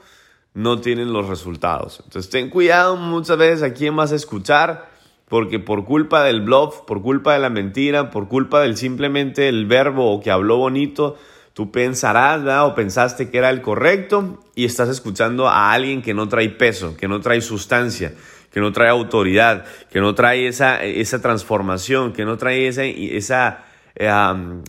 no 0.54 0.80
tienen 0.80 1.12
los 1.12 1.28
resultados. 1.28 2.00
Entonces 2.04 2.30
ten 2.30 2.50
cuidado 2.50 2.96
muchas 2.96 3.38
veces 3.38 3.62
a 3.62 3.74
quién 3.74 3.96
vas 3.96 4.12
a 4.12 4.16
escuchar, 4.16 4.88
porque 5.28 5.58
por 5.58 5.84
culpa 5.84 6.22
del 6.24 6.42
bluff, 6.42 6.82
por 6.82 7.02
culpa 7.02 7.32
de 7.32 7.38
la 7.40 7.50
mentira, 7.50 8.10
por 8.10 8.28
culpa 8.28 8.60
del 8.60 8.76
simplemente 8.76 9.48
el 9.48 9.66
verbo 9.66 10.12
o 10.12 10.20
que 10.20 10.30
habló 10.30 10.56
bonito, 10.56 11.16
Tú 11.58 11.72
pensarás 11.72 12.40
o 12.62 12.74
pensaste 12.76 13.30
que 13.30 13.38
era 13.38 13.50
el 13.50 13.62
correcto 13.62 14.44
y 14.54 14.64
estás 14.64 14.88
escuchando 14.90 15.48
a 15.48 15.72
alguien 15.72 16.02
que 16.02 16.14
no 16.14 16.28
trae 16.28 16.50
peso, 16.50 16.96
que 16.96 17.08
no 17.08 17.20
trae 17.20 17.40
sustancia. 17.40 18.12
que 18.52 18.60
no 18.60 18.70
trae 18.70 18.88
autoridad, 18.90 19.64
que 19.90 20.00
no 20.00 20.14
trae 20.14 20.46
esa, 20.46 20.84
esa 20.84 21.20
transformación, 21.20 22.12
que 22.12 22.24
no 22.24 22.38
trae 22.38 22.68
esa, 22.68 22.84
esa 22.84 23.64
eh, 23.96 24.08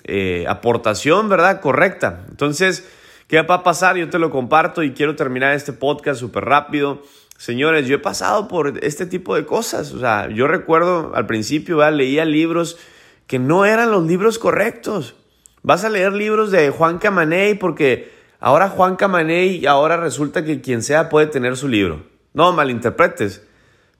eh, 0.05 0.45
aportación, 0.47 1.29
¿verdad? 1.29 1.61
Correcta. 1.61 2.25
Entonces, 2.27 2.89
¿qué 3.27 3.39
va 3.43 3.55
a 3.55 3.63
pasar? 3.63 3.95
Yo 3.95 4.09
te 4.09 4.17
lo 4.17 4.31
comparto 4.31 4.81
y 4.81 4.93
quiero 4.93 5.15
terminar 5.15 5.53
este 5.53 5.73
podcast 5.73 6.19
súper 6.19 6.45
rápido. 6.45 7.03
Señores, 7.37 7.87
yo 7.87 7.97
he 7.97 7.99
pasado 7.99 8.47
por 8.47 8.83
este 8.83 9.05
tipo 9.05 9.35
de 9.35 9.45
cosas. 9.45 9.91
O 9.91 9.99
sea, 9.99 10.27
yo 10.29 10.47
recuerdo 10.47 11.11
al 11.13 11.27
principio, 11.27 11.77
¿verdad? 11.77 11.93
leía 11.93 12.25
libros 12.25 12.79
que 13.27 13.37
no 13.37 13.65
eran 13.65 13.91
los 13.91 14.07
libros 14.07 14.39
correctos. 14.39 15.13
Vas 15.61 15.83
a 15.83 15.89
leer 15.89 16.13
libros 16.13 16.51
de 16.51 16.69
Juan 16.69 16.99
Camaney 16.99 17.55
porque 17.55 18.11
ahora 18.39 18.69
Juan 18.69 18.95
Camaney, 18.95 19.65
ahora 19.65 19.97
resulta 19.97 20.43
que 20.43 20.61
quien 20.61 20.81
sea 20.81 21.09
puede 21.09 21.27
tener 21.27 21.57
su 21.57 21.67
libro. 21.67 22.03
No 22.33 22.51
malinterpretes, 22.51 23.43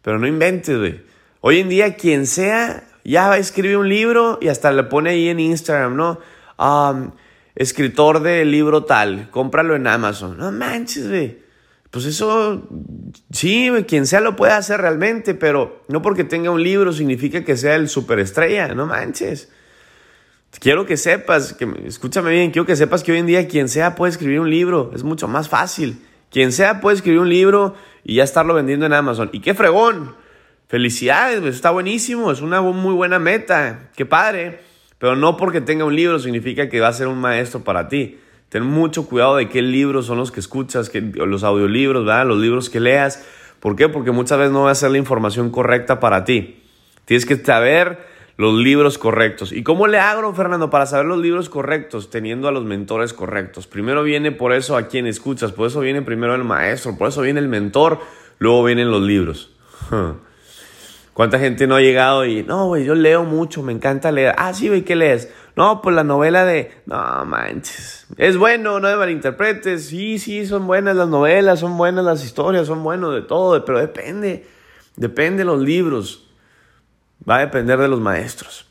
pero 0.02 0.20
no 0.20 0.28
inventes, 0.28 0.78
güey. 0.78 1.02
Hoy 1.42 1.60
en 1.60 1.70
día, 1.70 1.96
quien 1.96 2.26
sea 2.26 2.86
ya 3.04 3.36
escribe 3.38 3.78
un 3.78 3.90
libro 3.90 4.38
y 4.42 4.50
hasta 4.50 4.72
le 4.72 4.84
pone 4.84 5.12
ahí 5.12 5.30
en 5.30 5.40
Instagram, 5.40 5.96
¿no? 5.96 6.20
escritor 7.56 8.22
del 8.22 8.52
libro 8.52 8.84
tal, 8.84 9.30
cómpralo 9.32 9.76
en 9.76 9.88
Amazon. 9.88 10.38
No 10.38 10.52
manches, 10.52 11.08
güey. 11.08 11.40
Pues 11.90 12.06
eso, 12.06 12.68
sí, 13.32 13.70
quien 13.88 14.06
sea 14.06 14.20
lo 14.20 14.36
puede 14.36 14.54
hacer 14.54 14.80
realmente, 14.82 15.34
pero 15.34 15.84
no 15.88 16.02
porque 16.02 16.24
tenga 16.24 16.52
un 16.52 16.62
libro 16.62 16.94
significa 16.94 17.44
que 17.44 17.58
sea 17.58 17.76
el 17.76 17.90
superestrella, 17.90 18.68
no 18.76 18.86
manches. 18.86 19.50
Quiero 20.60 20.86
que 20.86 20.98
sepas, 20.98 21.54
que 21.54 21.68
escúchame 21.86 22.32
bien, 22.32 22.52
quiero 22.52 22.66
que 22.66 22.76
sepas 22.76 23.04
que 23.04 23.12
hoy 23.12 23.20
en 23.20 23.28
día 23.28 23.48
quien 23.48 23.70
sea 23.70 23.96
puede 23.96 24.12
escribir 24.12 24.40
un 24.40 24.50
libro, 24.50 24.92
es 24.96 25.04
mucho 25.04 25.28
más 25.28 25.48
fácil. 25.48 26.02
Quien 26.32 26.52
sea 26.52 26.82
puede 26.82 26.98
escribir 26.98 27.20
un 27.20 27.30
libro 27.30 27.76
y 28.04 28.16
ya 28.16 28.24
estarlo 28.24 28.54
vendiendo 28.54 28.86
en 28.86 28.94
Amazon. 28.94 29.30
Y 29.32 29.42
qué 29.42 29.54
fregón, 29.54 30.16
Felicidades, 30.70 31.40
pues, 31.40 31.56
está 31.56 31.72
buenísimo, 31.72 32.32
es 32.32 32.42
una 32.42 32.62
muy 32.62 32.94
buena 32.94 33.18
meta, 33.18 33.90
qué 33.96 34.06
padre. 34.06 34.60
Pero 35.00 35.16
no 35.16 35.36
porque 35.36 35.62
tenga 35.62 35.84
un 35.84 35.96
libro 35.96 36.20
significa 36.20 36.70
que 36.70 36.80
va 36.80 36.90
a 36.90 36.94
ser 36.94 37.08
un 37.08 37.20
maestro 37.20 37.64
para 37.64 37.88
ti. 37.88 38.20
Ten 38.50 38.64
mucho 38.64 39.08
cuidado 39.08 39.38
de 39.38 39.50
qué 39.50 39.64
libros 39.64 40.06
son 40.06 40.20
los 40.20 40.32
que 40.32 40.40
escuchas, 40.40 40.92
que, 40.92 41.02
los 41.02 41.44
audiolibros, 41.44 42.06
¿verdad? 42.06 42.28
los 42.28 42.38
libros 42.38 42.70
que 42.70 42.80
leas. 42.80 43.26
¿Por 43.60 43.76
qué? 43.76 43.90
Porque 43.90 44.12
muchas 44.12 44.38
veces 44.38 44.54
no 44.54 44.64
va 44.64 44.72
a 44.72 44.76
ser 44.76 44.92
la 44.92 45.00
información 45.00 45.50
correcta 45.50 46.00
para 46.00 46.24
ti. 46.24 46.62
Tienes 47.06 47.26
que 47.26 47.38
saber 47.38 48.06
los 48.40 48.54
libros 48.54 48.98
correctos. 48.98 49.52
¿Y 49.52 49.64
cómo 49.64 49.88
le 49.88 50.00
hago, 50.00 50.34
Fernando, 50.34 50.70
para 50.70 50.86
saber 50.86 51.08
los 51.08 51.20
libros 51.20 51.50
correctos? 51.50 52.10
Teniendo 52.10 52.48
a 52.48 52.54
los 52.54 52.64
mentores 52.64 53.12
correctos. 53.12 53.68
Primero 53.68 54.02
viene 54.02 54.32
por 54.32 54.54
eso 54.54 54.78
a 54.78 54.88
quien 54.88 55.08
escuchas, 55.08 55.52
por 55.52 55.68
eso 55.68 55.82
viene 55.82 56.02
primero 56.02 56.34
el 56.36 56.46
maestro, 56.46 56.98
por 56.98 57.10
eso 57.10 57.20
viene 57.20 57.42
el 57.42 57.50
mentor, 57.50 58.00
luego 58.38 58.64
vienen 58.64 58.92
los 58.92 59.02
libros. 59.02 59.52
¿Cuánta 61.14 61.38
gente 61.38 61.68
no 61.68 61.76
ha 61.76 61.82
llegado 61.82 62.26
y, 62.26 62.44
no, 62.44 62.68
güey, 62.68 62.86
yo 62.86 62.96
leo 62.96 63.26
mucho, 63.26 63.62
me 63.62 63.74
encanta 63.74 64.10
leer. 64.10 64.34
Ah, 64.38 64.54
sí, 64.54 64.70
güey, 64.70 64.84
¿qué 64.84 64.96
lees? 64.96 65.30
No, 65.58 65.82
pues 65.82 65.94
la 65.94 66.06
novela 66.06 66.46
de, 66.46 66.72
no 66.86 67.26
manches, 67.26 68.08
es 68.16 68.38
bueno, 68.38 68.80
no 68.80 68.88
me 68.88 68.96
malinterpretes. 68.96 69.88
Sí, 69.88 70.18
sí, 70.18 70.46
son 70.46 70.66
buenas 70.66 70.96
las 70.96 71.10
novelas, 71.10 71.60
son 71.60 71.78
buenas 71.78 72.06
las 72.06 72.24
historias, 72.24 72.68
son 72.68 72.84
buenos 72.84 73.14
de 73.14 73.22
todo, 73.22 73.66
pero 73.66 73.80
depende, 73.80 74.48
depende 74.96 75.40
de 75.40 75.46
los 75.46 75.60
libros. 75.60 76.29
Va 77.28 77.38
a 77.38 77.40
depender 77.40 77.80
de 77.80 77.88
los 77.88 78.00
maestros. 78.00 78.66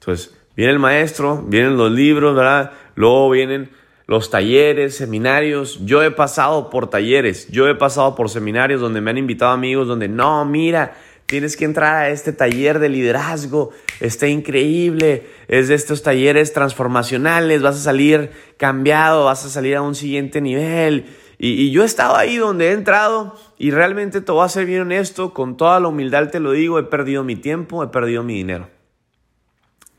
Entonces, 0.00 0.34
viene 0.56 0.72
el 0.72 0.78
maestro, 0.78 1.42
vienen 1.46 1.76
los 1.76 1.90
libros, 1.90 2.34
¿verdad? 2.34 2.72
Luego 2.94 3.30
vienen 3.30 3.70
los 4.06 4.30
talleres, 4.30 4.96
seminarios. 4.96 5.78
Yo 5.84 6.02
he 6.02 6.10
pasado 6.10 6.70
por 6.70 6.90
talleres, 6.90 7.48
yo 7.48 7.68
he 7.68 7.74
pasado 7.74 8.14
por 8.14 8.28
seminarios 8.28 8.80
donde 8.80 9.00
me 9.00 9.10
han 9.10 9.18
invitado 9.18 9.52
amigos, 9.52 9.88
donde, 9.88 10.08
no, 10.08 10.44
mira, 10.44 10.94
Tienes 11.32 11.56
que 11.56 11.64
entrar 11.64 11.94
a 11.94 12.10
este 12.10 12.34
taller 12.34 12.78
de 12.78 12.90
liderazgo, 12.90 13.70
está 14.00 14.28
increíble, 14.28 15.22
es 15.48 15.68
de 15.68 15.74
estos 15.74 16.02
talleres 16.02 16.52
transformacionales, 16.52 17.62
vas 17.62 17.76
a 17.76 17.78
salir 17.78 18.30
cambiado, 18.58 19.24
vas 19.24 19.46
a 19.46 19.48
salir 19.48 19.76
a 19.76 19.80
un 19.80 19.94
siguiente 19.94 20.42
nivel. 20.42 21.06
Y, 21.44 21.72
yo 21.72 21.82
he 21.82 21.86
estado 21.86 22.14
ahí 22.14 22.36
donde 22.36 22.68
he 22.68 22.72
entrado 22.72 23.34
y 23.58 23.72
realmente 23.72 24.20
te 24.20 24.30
voy 24.30 24.44
a 24.44 24.48
ser 24.48 24.64
bien 24.64 24.82
honesto, 24.82 25.34
con 25.34 25.56
toda 25.56 25.80
la 25.80 25.88
humildad 25.88 26.30
te 26.30 26.38
lo 26.38 26.52
digo, 26.52 26.78
he 26.78 26.84
perdido 26.84 27.24
mi 27.24 27.34
tiempo, 27.34 27.82
he 27.82 27.88
perdido 27.88 28.22
mi 28.22 28.34
dinero. 28.34 28.68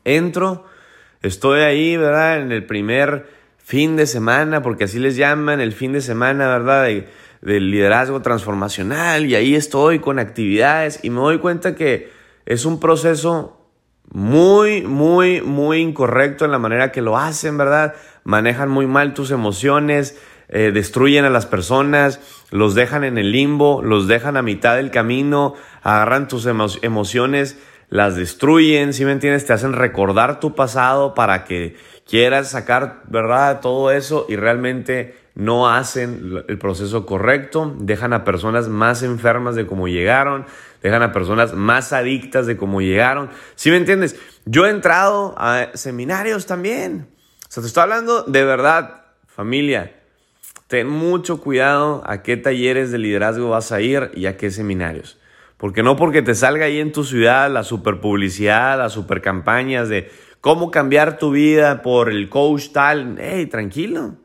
Entro, 0.04 0.64
estoy 1.20 1.60
ahí, 1.60 1.98
¿verdad? 1.98 2.40
En 2.40 2.50
el 2.50 2.64
primer 2.64 3.28
fin 3.58 3.94
de 3.94 4.06
semana, 4.06 4.62
porque 4.62 4.84
así 4.84 4.98
les 4.98 5.16
llaman, 5.16 5.60
el 5.60 5.74
fin 5.74 5.92
de 5.92 6.00
semana, 6.00 6.48
¿verdad? 6.48 6.88
del 7.42 7.70
liderazgo 7.70 8.22
transformacional 8.22 9.26
y 9.26 9.34
ahí 9.34 9.54
estoy 9.54 9.98
con 9.98 10.18
actividades 10.18 11.00
y 11.02 11.10
me 11.10 11.20
doy 11.20 11.40
cuenta 11.40 11.74
que 11.74 12.10
es 12.46 12.64
un 12.64 12.80
proceso 12.80 13.60
muy, 14.10 14.80
muy, 14.80 15.42
muy 15.42 15.80
incorrecto 15.80 16.46
en 16.46 16.52
la 16.52 16.58
manera 16.58 16.90
que 16.90 17.02
lo 17.02 17.18
hacen, 17.18 17.58
¿verdad? 17.58 17.94
Manejan 18.24 18.70
muy 18.70 18.86
mal 18.86 19.12
tus 19.12 19.30
emociones, 19.30 20.18
eh, 20.48 20.70
destruyen 20.72 21.24
a 21.24 21.30
las 21.30 21.46
personas, 21.46 22.20
los 22.50 22.74
dejan 22.74 23.04
en 23.04 23.18
el 23.18 23.32
limbo, 23.32 23.82
los 23.82 24.06
dejan 24.06 24.36
a 24.36 24.42
mitad 24.42 24.76
del 24.76 24.90
camino, 24.90 25.54
agarran 25.82 26.28
tus 26.28 26.46
emociones, 26.46 27.58
las 27.88 28.16
destruyen, 28.16 28.92
si 28.92 29.04
me 29.04 29.12
entiendes? 29.12 29.46
Te 29.46 29.52
hacen 29.52 29.72
recordar 29.72 30.40
tu 30.40 30.54
pasado 30.54 31.14
para 31.14 31.44
que 31.44 31.76
quieras 32.08 32.50
sacar, 32.50 33.02
¿verdad? 33.08 33.60
Todo 33.60 33.90
eso 33.90 34.26
y 34.28 34.36
realmente 34.36 35.16
no 35.34 35.68
hacen 35.68 36.44
el 36.46 36.58
proceso 36.58 37.06
correcto, 37.06 37.74
dejan 37.78 38.12
a 38.12 38.24
personas 38.24 38.68
más 38.68 39.02
enfermas 39.02 39.56
de 39.56 39.66
cómo 39.66 39.88
llegaron, 39.88 40.46
dejan 40.82 41.02
a 41.02 41.12
personas 41.12 41.54
más 41.54 41.92
adictas 41.92 42.46
de 42.46 42.56
cómo 42.56 42.80
llegaron. 42.80 43.30
¿Sí 43.56 43.70
me 43.70 43.76
entiendes? 43.76 44.16
Yo 44.44 44.66
he 44.66 44.70
entrado 44.70 45.34
a 45.36 45.68
seminarios 45.74 46.46
también. 46.46 47.08
O 47.48 47.50
sea, 47.50 47.62
te 47.62 47.66
estoy 47.66 47.82
hablando 47.82 48.22
de 48.22 48.44
verdad, 48.44 49.04
familia. 49.26 50.03
Ten 50.66 50.88
mucho 50.88 51.40
cuidado 51.40 52.02
a 52.06 52.22
qué 52.22 52.36
talleres 52.36 52.90
de 52.90 52.98
liderazgo 52.98 53.50
vas 53.50 53.70
a 53.72 53.80
ir 53.80 54.10
y 54.14 54.26
a 54.26 54.36
qué 54.36 54.50
seminarios. 54.50 55.18
Porque 55.56 55.82
no 55.82 55.96
porque 55.96 56.22
te 56.22 56.34
salga 56.34 56.66
ahí 56.66 56.80
en 56.80 56.92
tu 56.92 57.04
ciudad 57.04 57.50
la 57.50 57.62
super 57.62 58.00
publicidad, 58.00 58.78
las 58.78 58.92
super 58.92 59.20
campañas 59.20 59.88
de 59.88 60.10
cómo 60.40 60.70
cambiar 60.70 61.18
tu 61.18 61.30
vida 61.30 61.82
por 61.82 62.10
el 62.10 62.28
coach 62.28 62.70
tal. 62.72 63.16
Hey, 63.18 63.46
tranquilo. 63.46 64.16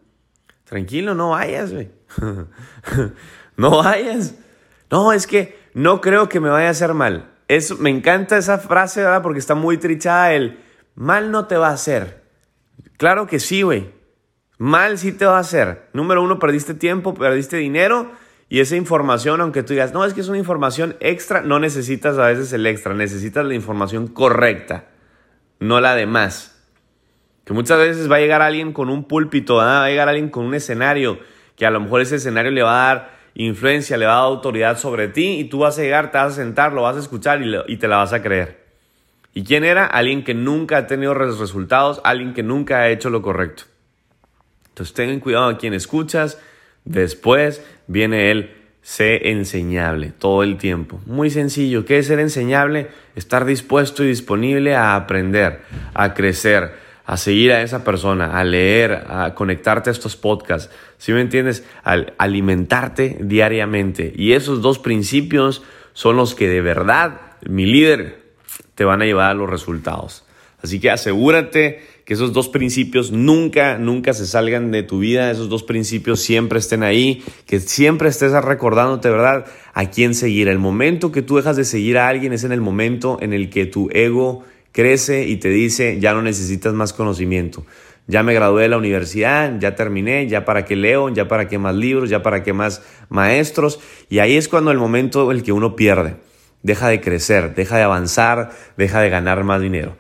Tranquilo, 0.64 1.16
no 1.16 1.32
vayas, 1.32 1.74
güey. 1.74 1.90
no 3.58 3.78
vayas. 3.78 4.36
No, 4.90 5.14
es 5.14 5.28
que 5.28 5.60
no 5.74 6.02
creo 6.02 6.30
que 6.30 6.40
me 6.40 6.50
vaya 6.50 6.68
a 6.68 6.72
hacer 6.72 6.94
mal. 6.94 7.30
me 7.80 7.90
encanta 7.90 8.38
esa 8.38 8.58
frase, 8.58 9.02
¿verdad? 9.02 9.22
Porque 9.22 9.40
está 9.40 9.56
muy 9.56 9.78
trichada 9.78 10.34
el 10.34 10.60
mal 10.96 11.32
no 11.32 11.46
te 11.46 11.58
va 11.58 11.70
a 11.70 11.74
hacer. 11.74 12.22
Claro 12.98 13.28
que 13.28 13.40
sí, 13.40 13.62
güey. 13.62 13.99
Mal 14.60 14.98
sí 14.98 15.14
te 15.14 15.26
va 15.26 15.38
a 15.38 15.40
hacer. 15.40 15.88
Número 15.94 16.22
uno, 16.22 16.38
perdiste 16.38 16.74
tiempo, 16.74 17.14
perdiste 17.14 17.56
dinero 17.56 18.12
y 18.50 18.60
esa 18.60 18.76
información, 18.76 19.40
aunque 19.40 19.64
tú 19.64 19.72
digas, 19.72 19.94
no, 19.94 20.04
es 20.04 20.14
que 20.14 20.20
es 20.20 20.28
una 20.28 20.38
información 20.38 20.98
extra, 21.00 21.40
no 21.42 21.60
necesitas 21.60 22.18
a 22.18 22.28
veces 22.28 22.52
el 22.52 22.68
extra, 22.68 22.94
necesitas 22.94 23.46
la 23.46 23.54
información 23.54 24.08
correcta, 24.08 24.90
no 25.62 25.80
la 25.80 25.96
de 25.96 26.08
más. 26.08 26.62
Que 27.46 27.54
muchas 27.54 27.78
veces 27.78 28.12
va 28.12 28.18
a 28.18 28.20
llegar 28.20 28.42
alguien 28.42 28.74
con 28.74 28.90
un 28.90 29.06
púlpito, 29.06 29.56
va 29.56 29.86
a 29.86 29.88
llegar 29.88 30.10
alguien 30.10 30.30
con 30.30 30.44
un 30.46 30.54
escenario, 30.54 31.20
que 31.56 31.66
a 31.66 31.72
lo 31.72 31.80
mejor 31.80 32.02
ese 32.02 32.18
escenario 32.18 32.52
le 32.52 32.62
va 32.62 32.84
a 32.84 32.96
dar 32.96 33.12
influencia, 33.36 33.96
le 33.96 34.08
va 34.08 34.12
a 34.12 34.16
dar 34.16 34.26
autoridad 34.26 34.78
sobre 34.78 35.08
ti 35.08 35.40
y 35.40 35.46
tú 35.46 35.60
vas 35.60 35.80
a 35.80 35.84
llegar, 35.84 36.12
te 36.12 36.18
vas 36.18 36.34
a 36.34 36.36
sentar, 36.36 36.74
lo 36.74 36.82
vas 36.82 36.98
a 36.98 37.00
escuchar 37.00 37.42
y, 37.42 37.56
y 37.66 37.78
te 37.78 37.88
la 37.88 37.96
vas 37.96 38.12
a 38.12 38.22
creer. 38.22 38.62
¿Y 39.34 39.46
quién 39.46 39.64
era? 39.64 39.86
Alguien 39.86 40.26
que 40.26 40.34
nunca 40.34 40.76
ha 40.80 40.88
tenido 40.88 41.14
resultados, 41.14 42.02
alguien 42.04 42.34
que 42.34 42.44
nunca 42.44 42.80
ha 42.80 42.90
hecho 42.90 43.10
lo 43.10 43.22
correcto. 43.22 43.69
Entonces 44.80 44.96
tengan 44.96 45.20
cuidado 45.20 45.50
a 45.50 45.58
quien 45.58 45.74
escuchas, 45.74 46.40
después 46.86 47.62
viene 47.88 48.32
el 48.32 48.56
sé 48.82 49.30
enseñable 49.30 50.14
todo 50.18 50.42
el 50.42 50.56
tiempo. 50.56 51.02
Muy 51.06 51.30
sencillo, 51.30 51.84
¿qué 51.84 51.98
es 51.98 52.08
ser 52.08 52.22
enseñable? 52.22 52.88
Estar 53.14 53.44
dispuesto 53.44 54.06
y 54.06 54.08
disponible 54.08 54.78
a 54.78 54.96
aprender, 54.96 55.64
a 55.94 56.14
crecer 56.14 56.88
a 57.06 57.18
seguir 57.18 57.52
a 57.52 57.64
esa 57.64 57.84
persona, 57.84 58.40
a 58.40 58.44
leer, 58.44 59.04
a 59.10 59.34
conectarte 59.34 59.90
a 59.90 59.94
estos 59.94 60.16
podcasts, 60.16 60.72
si 61.00 61.12
me 61.12 61.22
entiendes? 61.22 61.66
Al 61.84 62.14
alimentarte 62.20 63.18
diariamente. 63.20 64.14
Y 64.16 64.34
esos 64.34 64.62
dos 64.62 64.78
principios 64.78 65.64
son 65.94 66.18
los 66.18 66.36
que 66.36 66.48
de 66.48 66.62
verdad, 66.62 67.20
mi 67.50 67.66
líder, 67.66 68.22
te 68.76 68.86
van 68.86 69.02
a 69.02 69.06
llevar 69.06 69.32
a 69.32 69.34
los 69.34 69.50
resultados. 69.50 70.24
Así 70.62 70.80
que 70.80 70.92
asegúrate 70.92 71.82
que 72.10 72.16
esos 72.16 72.34
dos 72.34 72.50
principios 72.50 73.12
nunca, 73.12 73.78
nunca 73.78 74.14
se 74.14 74.26
salgan 74.26 74.72
de 74.72 74.82
tu 74.82 74.98
vida, 74.98 75.30
esos 75.30 75.48
dos 75.48 75.62
principios 75.62 76.20
siempre 76.20 76.58
estén 76.58 76.82
ahí, 76.82 77.24
que 77.46 77.60
siempre 77.60 78.10
estés 78.10 78.32
recordándote, 78.32 79.12
¿verdad?, 79.12 79.46
a 79.76 79.92
quién 79.92 80.16
seguir. 80.16 80.48
El 80.48 80.58
momento 80.58 81.12
que 81.12 81.22
tú 81.22 81.36
dejas 81.36 81.56
de 81.56 81.66
seguir 81.66 82.00
a 82.00 82.08
alguien 82.08 82.34
es 82.34 82.44
en 82.44 82.52
el 82.52 82.62
momento 82.62 83.20
en 83.22 83.32
el 83.32 83.52
que 83.52 83.68
tu 83.68 83.90
ego 83.92 84.44
crece 84.72 85.28
y 85.28 85.36
te 85.36 85.50
dice, 85.50 86.00
ya 86.00 86.16
no 86.16 86.24
necesitas 86.24 86.74
más 86.74 86.94
conocimiento, 86.94 87.64
ya 88.08 88.24
me 88.24 88.34
gradué 88.34 88.64
de 88.64 88.70
la 88.70 88.80
universidad, 88.80 89.60
ya 89.60 89.76
terminé, 89.76 90.28
ya 90.28 90.46
para 90.46 90.66
qué 90.66 90.76
leo, 90.76 91.10
ya 91.10 91.28
para 91.28 91.48
qué 91.48 91.60
más 91.60 91.76
libros, 91.76 92.10
ya 92.10 92.24
para 92.24 92.42
qué 92.42 92.54
más 92.54 92.82
maestros. 93.10 93.80
Y 94.10 94.18
ahí 94.18 94.36
es 94.36 94.48
cuando 94.48 94.72
el 94.72 94.80
momento 94.80 95.30
en 95.30 95.38
el 95.38 95.44
que 95.44 95.52
uno 95.52 95.76
pierde, 95.76 96.16
deja 96.64 96.88
de 96.88 97.02
crecer, 97.02 97.54
deja 97.54 97.78
de 97.78 97.84
avanzar, 97.84 98.50
deja 98.78 99.00
de 99.00 99.12
ganar 99.12 99.44
más 99.44 99.62
dinero. 99.62 99.96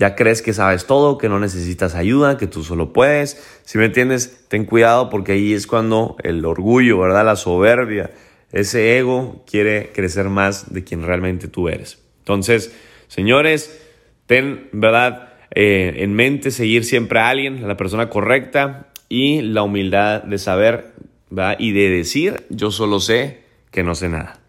Ya 0.00 0.16
crees 0.16 0.40
que 0.40 0.54
sabes 0.54 0.86
todo, 0.86 1.18
que 1.18 1.28
no 1.28 1.38
necesitas 1.38 1.94
ayuda, 1.94 2.38
que 2.38 2.46
tú 2.46 2.64
solo 2.64 2.94
puedes. 2.94 3.60
Si 3.66 3.76
me 3.76 3.84
entiendes, 3.84 4.46
ten 4.48 4.64
cuidado 4.64 5.10
porque 5.10 5.32
ahí 5.32 5.52
es 5.52 5.66
cuando 5.66 6.16
el 6.22 6.42
orgullo, 6.46 6.98
¿verdad? 6.98 7.22
La 7.26 7.36
soberbia, 7.36 8.10
ese 8.50 8.96
ego 8.96 9.44
quiere 9.46 9.92
crecer 9.94 10.30
más 10.30 10.72
de 10.72 10.84
quien 10.84 11.02
realmente 11.02 11.48
tú 11.48 11.68
eres. 11.68 12.02
Entonces, 12.20 12.74
señores, 13.08 13.78
ten, 14.24 14.70
¿verdad? 14.72 15.34
Eh, 15.54 15.92
en 15.98 16.14
mente 16.14 16.50
seguir 16.50 16.86
siempre 16.86 17.20
a 17.20 17.28
alguien, 17.28 17.62
a 17.62 17.66
la 17.66 17.76
persona 17.76 18.08
correcta 18.08 18.86
y 19.10 19.42
la 19.42 19.64
humildad 19.64 20.22
de 20.22 20.38
saber 20.38 20.94
¿verdad? 21.28 21.56
y 21.58 21.72
de 21.72 21.90
decir, 21.90 22.46
yo 22.48 22.70
solo 22.70 23.00
sé 23.00 23.42
que 23.70 23.82
no 23.82 23.94
sé 23.94 24.08
nada. 24.08 24.40